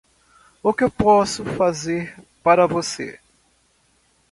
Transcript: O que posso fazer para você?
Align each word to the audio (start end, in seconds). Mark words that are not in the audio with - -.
O 0.63 0.73
que 0.73 0.89
posso 0.89 1.45
fazer 1.45 2.17
para 2.41 2.65
você? 2.65 3.19